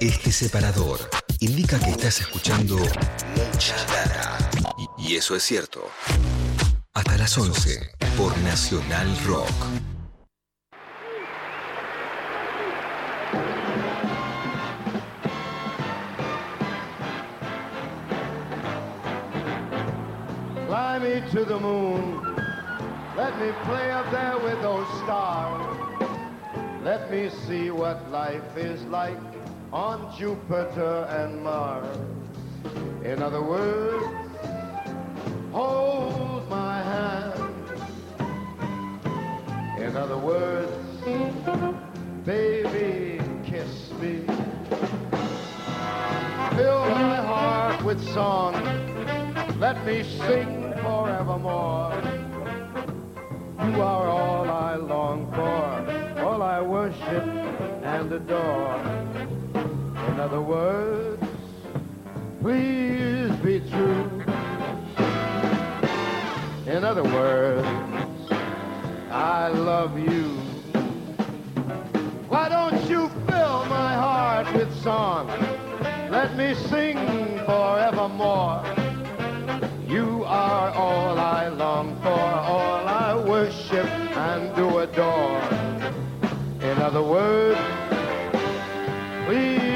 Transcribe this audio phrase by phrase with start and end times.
[0.00, 4.38] Este separador indica que estás escuchando mucha data.
[4.98, 5.90] Y, eso es cierto.
[6.94, 9.48] Hasta las 11 por Nacional Rock.
[20.66, 22.22] Fly me to the moon.
[23.16, 25.77] Let me play up there with those stars.
[26.88, 29.18] Let me see what life is like
[29.74, 31.98] on Jupiter and Mars.
[33.04, 34.06] In other words,
[35.52, 37.34] hold my hand.
[39.78, 40.72] In other words,
[42.24, 44.24] baby, kiss me.
[46.56, 48.54] Fill my heart with song.
[49.60, 51.92] Let me sing forevermore.
[53.60, 55.97] You are all I long for,
[56.38, 57.24] all I worship
[57.82, 58.76] and adore.
[60.06, 61.24] In other words,
[62.40, 64.22] please be true.
[66.66, 67.66] In other words,
[69.10, 70.26] I love you.
[72.28, 75.26] Why don't you fill my heart with song?
[76.08, 76.98] Let me sing
[77.46, 78.62] forevermore.
[79.88, 83.86] You are all I long for, all I worship
[84.16, 85.47] and do adore
[86.88, 87.58] another word.
[89.26, 89.67] Please.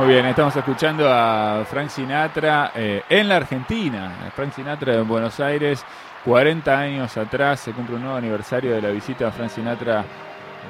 [0.00, 4.30] Muy bien, estamos escuchando a Frank Sinatra eh, en la Argentina.
[4.34, 5.84] Frank Sinatra en Buenos Aires,
[6.24, 10.02] 40 años atrás, se cumple un nuevo aniversario de la visita de Frank Sinatra,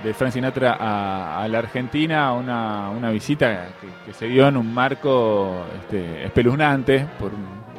[0.03, 3.69] de Frank Sinatra a, la Argentina, una, una visita
[4.05, 7.31] que, se dio en un marco este, espeluznante, por,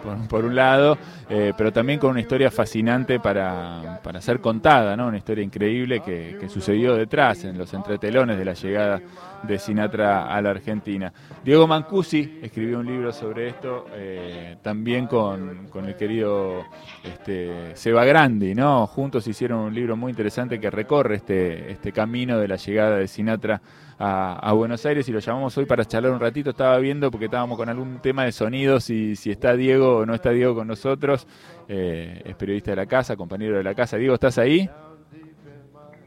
[0.01, 0.97] por, por un lado,
[1.29, 5.07] eh, pero también con una historia fascinante para, para ser contada, ¿no?
[5.07, 9.01] una historia increíble que, que sucedió detrás, en los entretelones de la llegada
[9.43, 11.11] de Sinatra a la Argentina.
[11.43, 16.63] Diego Mancusi escribió un libro sobre esto, eh, también con, con el querido
[17.03, 18.87] este, Seba Grandi, ¿no?
[18.87, 23.07] Juntos hicieron un libro muy interesante que recorre este, este camino de la llegada de
[23.07, 23.61] Sinatra
[23.97, 26.51] a, a Buenos Aires y lo llamamos hoy para charlar un ratito.
[26.51, 30.13] Estaba viendo porque estábamos con algún tema de sonidos y si está Diego o no
[30.13, 31.27] está Diego con nosotros.
[31.67, 33.97] Eh, es periodista de la casa, compañero de la casa.
[33.97, 34.69] Diego, ¿estás ahí?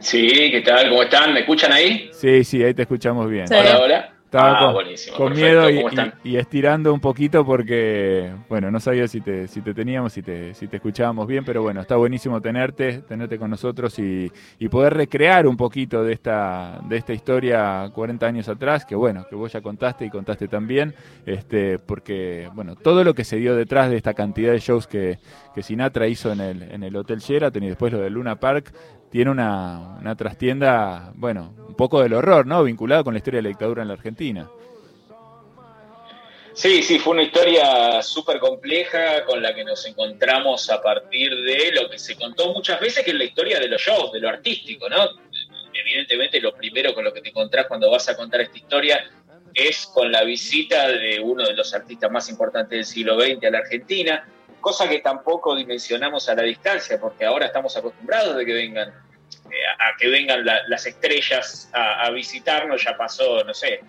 [0.05, 0.91] Sí, ¿qué tal?
[0.91, 1.33] ¿Cómo están?
[1.33, 2.11] ¿Me escuchan ahí?
[2.13, 3.49] Sí, sí, ahí te escuchamos bien.
[3.49, 3.55] Sí.
[3.55, 4.11] Hola, hola.
[4.27, 5.17] Estaba ah, con, buenísimo.
[5.17, 5.71] con perfecto.
[5.71, 10.23] miedo y, estirando un poquito porque, bueno, no sabía si te, si te teníamos, si
[10.23, 14.69] te, si te escuchábamos bien, pero bueno, está buenísimo tenerte, tenerte con nosotros y, y
[14.69, 19.37] poder recrear un poquito de esta, de esta historia 40 años atrás, que bueno, que
[19.37, 23.89] vos ya contaste y contaste también, este, porque, bueno, todo lo que se dio detrás
[23.89, 25.19] de esta cantidad de shows que,
[25.55, 28.75] que Sinatra hizo en el, en el Hotel Sheraton y después lo del Luna Park,
[29.15, 32.65] tiene una, una trastienda, bueno, un poco del horror, ¿no?
[32.65, 34.51] Vinculada con la historia de la dictadura en la Argentina.
[36.53, 41.71] Sí, sí, fue una historia súper compleja con la que nos encontramos a partir de
[41.81, 44.29] lo que se contó muchas veces, que es la historia de los shows, de lo
[44.29, 45.09] artístico, ¿no?
[45.73, 48.99] Evidentemente lo primero con lo que te encontrás cuando vas a contar esta historia
[49.55, 53.51] es con la visita de uno de los artistas más importantes del siglo XX a
[53.51, 54.29] la Argentina,
[54.65, 59.04] cosa que tampoco dimensionamos a la distancia, porque ahora estamos acostumbrados de que vengan,
[59.79, 63.81] a que vengan la- las estrellas a, visitarnos, ya pasó, no sé,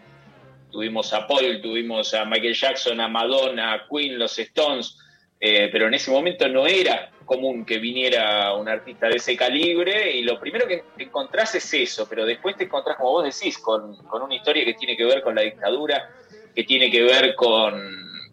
[0.70, 4.98] tuvimos a Paul, tuvimos a Michael Jackson, a Madonna, a Queen, los Stones,
[5.40, 10.12] eh, pero en ese momento no era común que viniera un artista de ese calibre
[10.16, 13.96] y lo primero que encontrás es eso, pero después te encontrás, como vos decís, con,
[14.06, 16.04] con una historia que tiene que ver con la dictadura,
[16.54, 17.82] que tiene que ver con,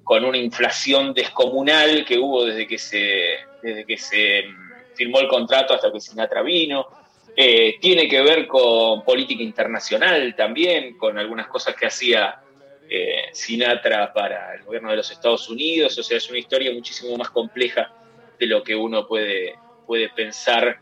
[0.04, 5.28] con una inflación descomunal que hubo desde que se, desde que se mm, firmó el
[5.28, 6.87] contrato hasta que Sinatra vino.
[7.34, 12.41] Eh, tiene que ver con política internacional también, con algunas cosas que hacía
[12.89, 15.98] eh, Sinatra para el gobierno de los Estados Unidos.
[15.98, 17.91] O sea, es una historia muchísimo más compleja
[18.39, 19.54] de lo que uno puede,
[19.86, 20.80] puede pensar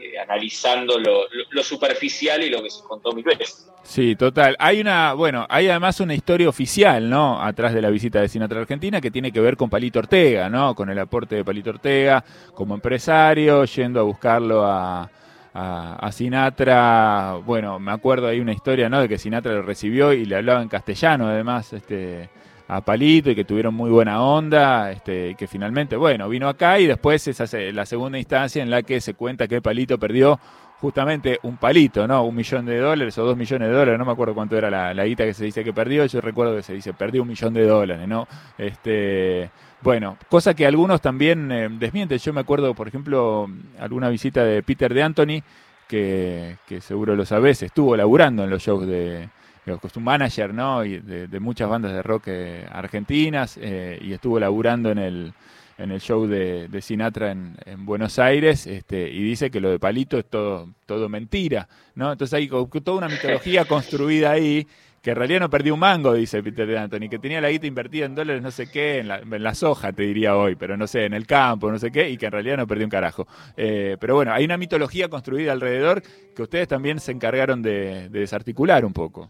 [0.00, 3.68] eh, analizando lo, superficial y lo que se contó mil veces.
[3.84, 4.56] Sí, total.
[4.58, 7.40] Hay una, bueno, hay además una historia oficial, ¿no?
[7.40, 10.48] Atrás de la visita de Sinatra a Argentina que tiene que ver con Palito Ortega,
[10.48, 10.74] ¿no?
[10.74, 12.24] Con el aporte de Palito Ortega
[12.54, 15.08] como empresario, yendo a buscarlo a,
[15.54, 17.36] a, a Sinatra.
[17.44, 19.00] Bueno, me acuerdo hay una historia, ¿no?
[19.00, 22.28] De que Sinatra lo recibió y le hablaba en castellano, además, este
[22.68, 26.86] a Palito y que tuvieron muy buena onda, este, que finalmente, bueno, vino acá y
[26.86, 30.38] después es la segunda instancia en la que se cuenta que Palito perdió
[30.82, 32.24] justamente un palito, ¿no?
[32.24, 34.92] Un millón de dólares o dos millones de dólares, no me acuerdo cuánto era la,
[34.92, 37.54] la guita que se dice que perdió, yo recuerdo que se dice perdió un millón
[37.54, 38.26] de dólares, ¿no?
[38.58, 39.48] Este,
[39.80, 42.18] bueno, cosa que algunos también eh, desmienten.
[42.18, 43.48] Yo me acuerdo, por ejemplo,
[43.78, 45.42] alguna visita de Peter de Anthony,
[45.86, 49.28] que, que seguro lo sabés, estuvo laburando en los shows de,
[49.66, 50.84] un manager, ¿no?
[50.84, 55.34] Y de, muchas bandas de rock eh, argentinas eh, y estuvo laburando en el,
[55.78, 60.18] en el show de, Sinatra en, Buenos Aires este, y dice que lo de Palito
[60.18, 62.12] es todo, todo mentira, ¿no?
[62.12, 64.66] Entonces hay toda una mitología construida ahí
[65.02, 67.66] que en realidad no perdió un mango, dice Peter de Anthony, que tenía la guita
[67.66, 71.06] invertida en dólares, no sé qué, en la, soja, te diría hoy, pero no sé,
[71.06, 73.26] en el campo, no sé qué, y que en realidad no perdió un carajo.
[73.56, 76.02] Eh, pero bueno, hay una mitología construida alrededor
[76.36, 79.28] que ustedes también se encargaron de desarticular un poco.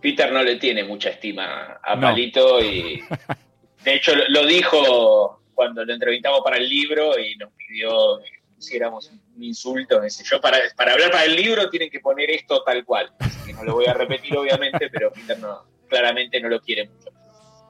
[0.00, 3.02] Peter no le tiene mucha estima a Palito y
[3.84, 9.10] de hecho lo dijo cuando lo entrevistamos para el libro y nos pidió que hiciéramos
[9.10, 10.00] un insulto.
[10.06, 13.10] yo, para, para hablar para el libro tienen que poner esto tal cual.
[13.44, 17.10] que no lo voy a repetir obviamente, pero Peter no, claramente no lo quiere mucho.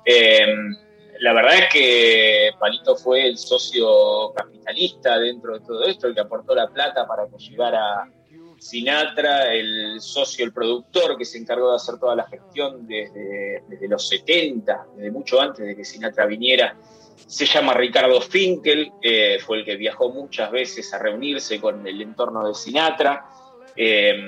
[0.04, 0.76] Em,
[1.20, 6.20] la verdad es que Palito fue el socio capitalista dentro de todo esto, el que
[6.20, 8.08] aportó la plata para que llegara
[8.60, 14.06] Sinatra, el socio, el productor que se encargó de hacer toda la gestión desde, los
[14.06, 16.76] 70, desde mucho antes de que Sinatra viniera,
[17.26, 18.92] se llama Ricardo Finkel,
[19.46, 23.24] fue el que viajó muchas veces a reunirse con el entorno de Sinatra.
[23.74, 24.20] Eh,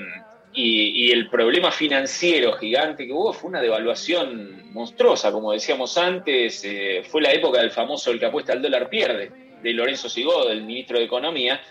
[0.55, 7.03] y, el problema financiero gigante que hubo fue una devaluación monstruosa, como decíamos antes, eh,
[7.07, 9.31] fue la época del famoso el que apuesta al dólar pierde,
[9.61, 11.61] de Lorenzo Sigó, el ministro de Economía,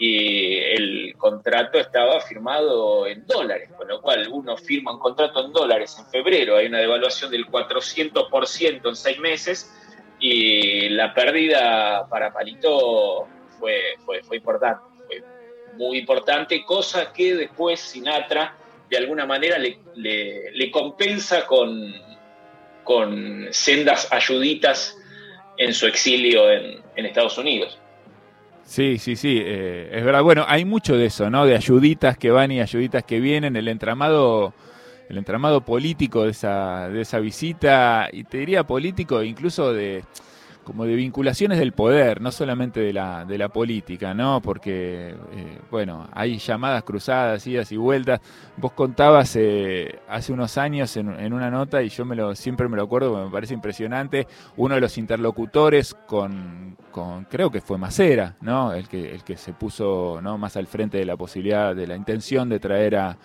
[0.00, 5.52] y el contrato estaba firmado en dólares, con lo cual uno firma un contrato en
[5.52, 9.74] dólares en febrero, hay una devaluación del 400% en seis meses
[10.20, 13.26] y la pérdida para Palito
[13.58, 15.22] fue, fue, importante, fue
[15.74, 18.56] muy importante, cosa que después Sinatra
[18.88, 21.92] de alguna manera le, le, compensa con,
[22.84, 24.96] con sendas ayuditas
[25.56, 27.78] en su exilio en, en Estados Unidos.
[28.68, 30.22] Sí, sí, sí, eh, es verdad.
[30.22, 31.46] Bueno, hay mucho de eso, ¿no?
[31.46, 34.52] De ayuditas que van y ayuditas que vienen, el entramado,
[35.08, 40.04] el entramado político de esa, de esa visita, y te diría político incluso de
[40.68, 44.42] como de vinculaciones del poder, no solamente de la, de la política, ¿no?
[44.42, 48.20] Porque, eh, bueno, hay llamadas cruzadas, idas y vueltas.
[48.58, 52.68] Vos contabas eh, hace unos años en, en, una nota, y yo me lo, siempre
[52.68, 54.26] me lo acuerdo, me parece impresionante,
[54.58, 58.74] uno de los interlocutores con, con creo que fue Macera, ¿no?
[58.74, 60.36] El que, el que se puso ¿no?
[60.36, 63.16] más al frente de la posibilidad, de la intención de traer a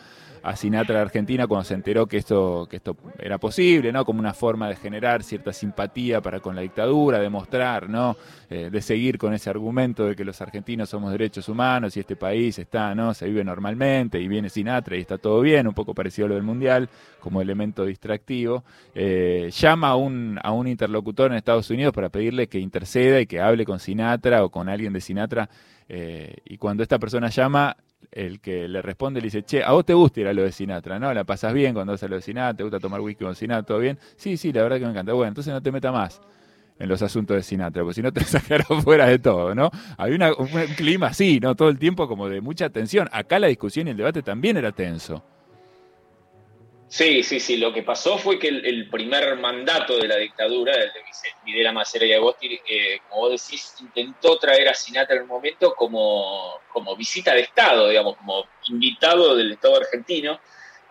[0.43, 4.03] a Sinatra de Argentina cuando se enteró que esto, que esto era posible, ¿no?
[4.03, 8.17] Como una forma de generar cierta simpatía para con la dictadura, demostrar, ¿no?
[8.49, 12.17] Eh, de seguir con ese argumento de que los argentinos somos derechos humanos y este
[12.17, 13.13] país está, ¿no?
[13.13, 16.35] Se vive normalmente y viene Sinatra y está todo bien, un poco parecido a lo
[16.35, 16.89] del Mundial,
[17.21, 18.65] como elemento distractivo.
[18.93, 23.27] Eh, llama a un, a un interlocutor en Estados Unidos para pedirle que interceda y
[23.27, 25.49] que hable con Sinatra o con alguien de Sinatra.
[25.87, 27.77] Eh, y cuando esta persona llama,
[28.11, 30.51] el que le responde le dice, che, a vos te gusta ir a lo de
[30.51, 31.13] Sinatra, ¿no?
[31.13, 33.63] La pasas bien cuando vas a lo de Sinatra, te gusta tomar whisky con Sinatra,
[33.63, 33.97] todo bien.
[34.15, 35.13] Sí, sí, la verdad que me encanta.
[35.13, 36.21] Bueno, entonces no te meta más
[36.79, 39.69] en los asuntos de Sinatra, porque si no te sacaron fuera de todo, ¿no?
[39.97, 41.55] Había un clima así, ¿no?
[41.55, 43.09] Todo el tiempo como de mucha tensión.
[43.11, 45.23] Acá la discusión y el debate también era tenso.
[46.93, 47.57] Sí, sí, sí.
[47.57, 51.01] Lo que pasó fue que el, primer mandato de la dictadura, el de
[51.43, 55.73] Videla Macera y Agosti, eh, como vos decís, intentó traer a Sinatra en un momento
[55.73, 60.39] como, como visita de Estado, digamos, como invitado del Estado argentino.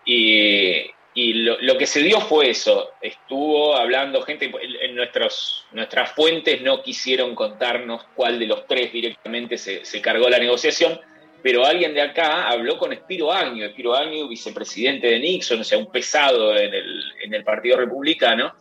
[0.03, 2.91] Y, lo, que se dio fue eso.
[2.99, 9.57] Estuvo hablando gente, en nuestros, nuestras fuentes no quisieron contarnos cuál de los tres directamente
[9.57, 10.99] se, se cargó la negociación
[11.43, 15.77] pero alguien de acá habló con Espiro Agnew, Espiro Agnew, vicepresidente de Nixon, o sea,
[15.77, 18.55] un pesado en el, Partido Republicano,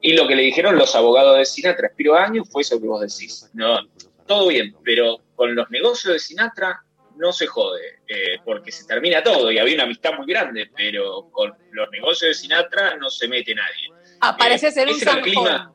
[0.00, 3.02] y lo que le dijeron los abogados de Sinatra, Espiro Agnew, fue eso que vos
[3.02, 3.78] decís, no,
[4.26, 6.82] todo bien, pero con los negocios de Sinatra
[7.16, 11.28] no se jode, eh, porque se termina todo, y había una amistad muy grande, pero
[11.30, 13.90] con los negocios de Sinatra no se mete nadie.
[14.20, 15.74] Aparece eh, ser un clima.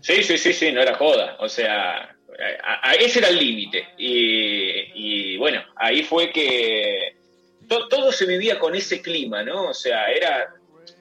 [0.00, 2.14] Sí, sí, sí, sí, no era joda, o sea,
[2.98, 3.88] ese era el límite.
[3.96, 7.16] Y, bueno, ahí fue que
[7.68, 9.68] todo se vivía con ese clima, ¿no?
[9.68, 10.54] O sea, era,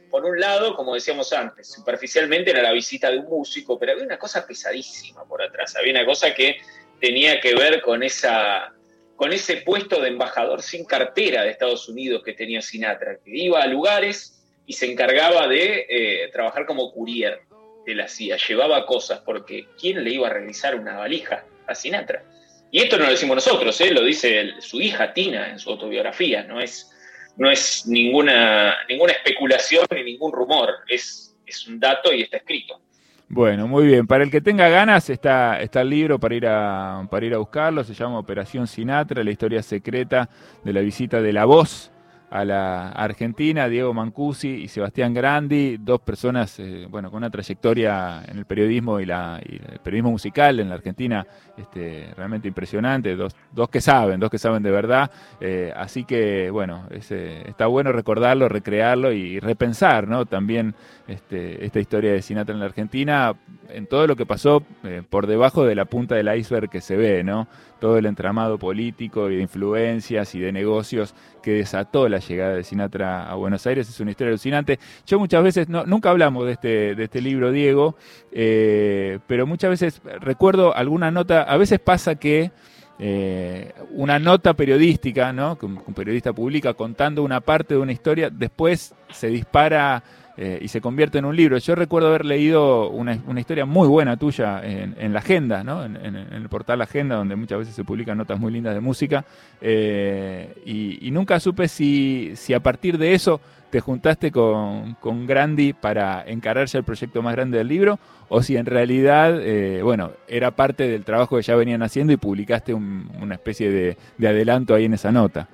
[0.10, 4.06] por un lado, como decíamos antes, superficialmente era la visita de un músico, pero había
[4.06, 6.62] una cosa pesadísima por atrás, había una cosa que
[7.00, 8.74] tenía que ver con esa
[9.22, 13.62] con ese puesto de embajador sin cartera de Estados Unidos que tenía Sinatra, que iba
[13.62, 17.42] a lugares y se encargaba de eh, trabajar como courier
[17.86, 22.24] de la CIA, llevaba cosas, porque ¿quién le iba a realizar una valija a Sinatra?
[22.72, 23.92] Y esto no lo decimos nosotros, ¿eh?
[23.92, 26.92] lo dice su hija Tina en su autobiografía, no es,
[27.38, 32.80] no es ninguna, ninguna especulación ni ningún rumor, es, es un dato y está escrito.
[33.28, 34.08] Bueno, muy bien.
[34.08, 37.38] Para el que tenga ganas, está, está el libro para ir, a, para ir a
[37.38, 37.82] buscarlo.
[37.82, 40.30] Se llama Operación Sinatra, la historia secreta
[40.66, 41.91] de la visita de la voz
[42.32, 48.24] a la Argentina, Diego Mancusi y Sebastián Grandi, dos personas eh, bueno, con una trayectoria
[48.26, 53.36] en el periodismo y, la, el periodismo musical en la Argentina este, realmente impresionante, dos,
[53.52, 55.12] dos, que saben, dos que saben de verdad.
[55.42, 60.26] Eh, así que, bueno, está bueno recordarlo, recrearlo y repensar ¿no?
[60.26, 60.74] también
[61.08, 63.36] este, esta historia de Sinatra en la Argentina,
[63.70, 66.96] en todo lo que pasó eh, por debajo de la punta del iceberg que se
[66.96, 67.48] ve, ¿no?
[67.82, 72.64] Todo el entramado político y de influencias y de negocios que desató la llegada de
[72.64, 73.90] Sinatra a Buenos Aires.
[73.90, 74.80] Es una historia alucinante.
[75.08, 77.96] Yo muchas veces, no, nunca hablamos de este, de este libro, Diego,
[78.32, 82.52] eh, pero muchas veces recuerdo alguna nota, a veces pasa que
[83.00, 85.58] eh, una nota periodística, ¿no?
[85.58, 90.04] que un periodista publica contando una parte de una historia, después se dispara
[90.44, 91.60] eh, y se convierte en un libro.
[91.60, 95.86] Yo recuerdo haber leído una, historia muy buena tuya en, la agenda, ¿no?
[95.86, 99.24] en, el portal Agenda, donde muchas veces se publican notas muy lindas de música,
[99.62, 105.74] eh, y, nunca supe si, si, a partir de eso te juntaste con, con Grandi
[105.74, 110.10] para encarar ya el proyecto más grande del libro, o si en realidad, eh, bueno,
[110.28, 114.74] era parte del trabajo que ya venían haciendo y publicaste una especie de, de adelanto
[114.74, 115.48] ahí en esa nota.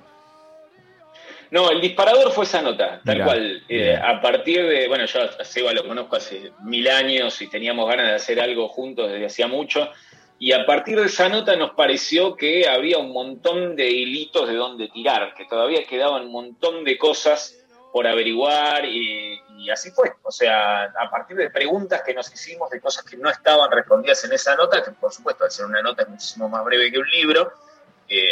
[1.50, 3.62] No, el disparador fue esa nota, tal cual.
[3.68, 7.88] Eh, a partir de, bueno, yo a Seba lo conozco hace mil años y teníamos
[7.88, 9.90] ganas de hacer algo juntos desde hacía mucho.
[10.38, 14.54] Y a partir de esa nota nos pareció que había un montón de hilitos de
[14.54, 17.56] dónde tirar, que todavía quedaban un montón de cosas
[17.92, 20.12] por averiguar y, y, así fue.
[20.22, 24.22] O sea, a partir de preguntas que nos hicimos de cosas que no estaban respondidas
[24.24, 26.98] en esa nota, que por supuesto al ser una nota es muchísimo más breve que
[26.98, 27.52] un libro,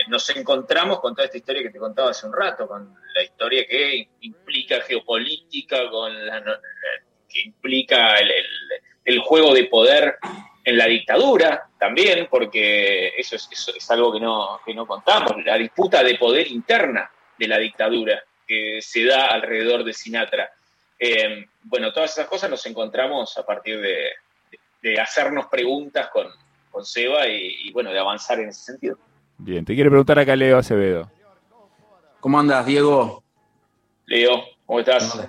[0.09, 3.67] nos encontramos con toda esta historia que te contaba hace un rato, con la historia
[3.67, 6.43] que implica geopolítica, con la,
[7.29, 8.15] que implica
[9.05, 10.17] el, juego de poder
[10.65, 16.03] en la dictadura también, porque eso es, algo que no, que no contamos, la disputa
[16.03, 20.51] de poder interna de la dictadura que se da alrededor de Sinatra.
[20.99, 24.13] Eh, bueno, todas esas cosas nos encontramos a partir de,
[25.01, 26.29] hacernos preguntas con,
[26.71, 28.97] con Seba y, bueno, de avanzar en ese sentido.
[29.39, 31.11] Bien, te quiere preguntar acá Leo Acevedo.
[32.21, 33.23] ¿Cómo andas, Diego?
[34.07, 35.29] Leo, ¿cómo estás?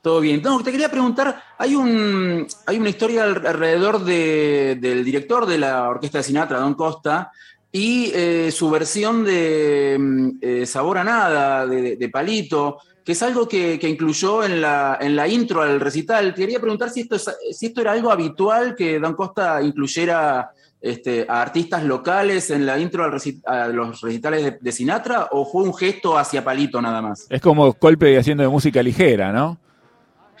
[0.00, 0.40] ¿Todo, bien.
[0.42, 6.18] No, te quería preguntar, hay, un, hay una historia alrededor del director de la Orquesta
[6.18, 7.32] de Sinatra, Don Costa,
[7.72, 9.98] y eh, su versión de
[10.40, 15.26] eh, Sabor a Nada, de, Palito, que es algo que, incluyó en la, en la,
[15.26, 16.34] intro al recital.
[16.34, 20.50] Quería preguntar si esto, si esto era algo habitual que Don Costa incluyera
[20.80, 25.74] este, a artistas locales en la intro a los recitales de, Sinatra o fue un
[25.74, 27.26] gesto hacia Palito nada más?
[27.30, 29.58] Es como golpe haciendo de música ligera, ¿no?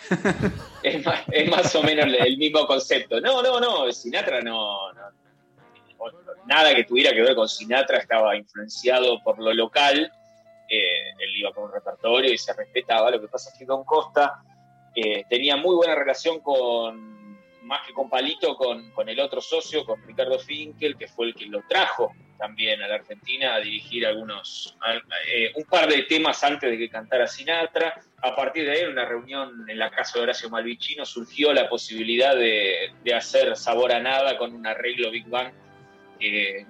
[0.82, 1.04] es,
[1.50, 3.20] más, o menos el mismo concepto.
[3.20, 4.92] No, no, no, Sinatra no,
[6.46, 10.10] nada que tuviera que ver con Sinatra estaba influenciado por lo local.
[10.70, 13.10] Eh, él iba con un repertorio y se respetaba.
[13.10, 14.42] Lo que pasa es que Don Costa
[14.94, 17.17] eh, tenía muy buena relación con
[17.68, 21.46] más que con Palito, con, el otro socio, con Ricardo Finkel, que fue el que
[21.46, 24.76] lo trajo también a la Argentina a dirigir algunos,
[25.26, 28.00] eh, un par de temas antes de que cantara Sinatra.
[28.22, 31.68] A partir de ahí, en una reunión en la casa de Horacio Malvicino, surgió la
[31.68, 35.52] posibilidad de, hacer Sabor a Nada con un arreglo Big Bang.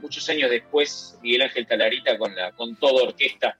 [0.01, 3.57] muchos años después, Miguel Ángel Talarita, con, la, con toda orquesta,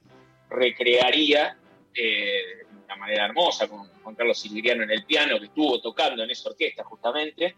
[0.49, 1.57] recrearía
[1.93, 6.31] eh, una manera hermosa, con Juan Carlos Silviriano en el piano, que estuvo tocando en
[6.31, 7.55] esa orquesta justamente.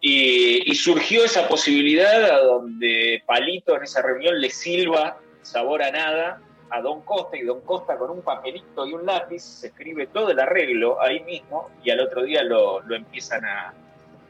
[0.00, 6.40] Y, surgió esa posibilidad a donde Palito en esa reunión le silba sabor a nada
[6.70, 10.30] a Don Costa y Don Costa con un papelito y un lápiz se escribe todo
[10.30, 13.74] el arreglo ahí mismo y al otro día lo, empiezan a,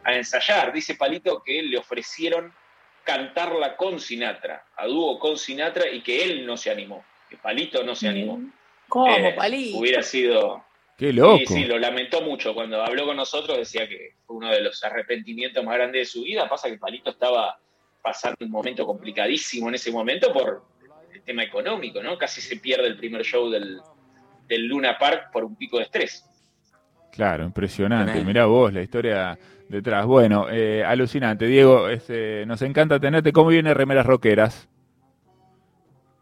[0.06, 0.72] ensayar.
[0.72, 2.50] Dice Palito que le ofrecieron
[3.04, 7.82] cantarla con Sinatra, a dúo con Sinatra y que él no se animó, que Palito
[7.84, 8.40] no se animó.
[8.88, 9.78] ¿Cómo, eh, Palito?
[9.78, 10.64] Hubiera sido.
[10.96, 11.38] Qué loco.
[11.38, 12.54] Sí, sí, lo lamentó mucho.
[12.54, 16.22] Cuando habló con nosotros decía que fue uno de los arrepentimientos más grandes de su
[16.22, 16.48] vida.
[16.48, 17.58] Pasa que Palito estaba
[18.02, 20.64] pasando un momento complicadísimo en ese momento por
[21.12, 22.16] el tema económico, ¿no?
[22.18, 23.80] Casi se pierde el primer show del,
[24.48, 26.24] Luna Park por un pico de estrés.
[27.12, 28.24] Claro, impresionante.
[28.24, 30.06] Mirá vos la historia detrás.
[30.06, 31.46] Bueno, eh, alucinante.
[31.46, 33.32] Diego, este, nos encanta tenerte.
[33.32, 34.68] ¿Cómo viene Remeras Roqueras?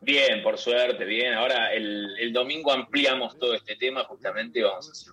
[0.06, 1.34] Bien, por suerte, bien.
[1.34, 5.12] Ahora el, domingo ampliamos todo este tema, justamente vamos a hacer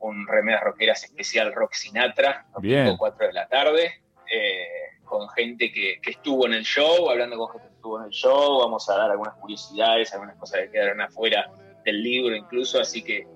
[0.00, 4.02] un, remeras rockeras especial Rock Sinatra, a las 4 de la tarde.
[4.30, 8.04] Eh, con gente que, que, estuvo en el show, hablando con gente que estuvo en
[8.04, 11.50] el show, vamos a dar algunas curiosidades, algunas cosas que quedaron afuera
[11.82, 13.26] del libro incluso, así que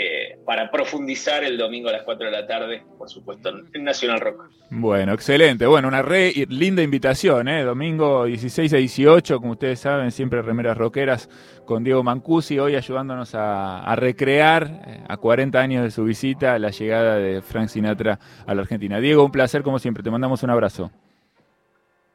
[0.00, 4.20] eh, para profundizar el domingo a las 4 de la tarde, por supuesto, en Nacional
[4.20, 4.48] Rock.
[4.70, 5.66] Bueno, excelente.
[5.66, 7.64] Bueno, una re linda invitación, ¿eh?
[7.64, 11.28] Domingo 16 a 18, como ustedes saben, siempre remeras rockeras
[11.64, 16.70] con Diego Mancusi, hoy ayudándonos a, recrear eh, a 40 años de su visita la
[16.70, 19.00] llegada de Frank Sinatra a la Argentina.
[19.00, 20.92] Diego, un placer como siempre, te mandamos un abrazo.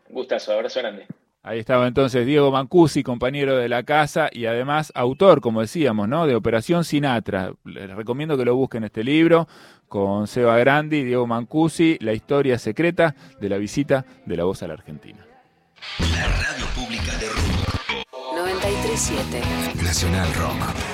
[0.08, 1.06] Gustazo, abrazo grande.
[1.46, 6.26] Ahí estaba entonces Diego Mancusi, compañero de la casa y además autor, como decíamos, ¿no?
[6.26, 7.52] de Operación Sinatra.
[7.66, 9.50] Les recomiendo que lo busquen este libro
[9.90, 14.64] con Seba Grandi y Diego Mancusi, La historia secreta de la visita de la voz
[14.64, 15.20] a la Argentina.
[16.16, 18.06] La radio pública de Rock.
[18.38, 20.93] 937 Nacional Rock.